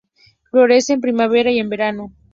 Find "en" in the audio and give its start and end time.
0.93-1.01, 1.59-1.69